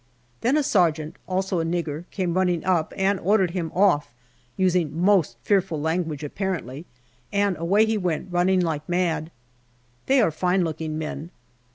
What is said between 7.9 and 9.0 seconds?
went, running like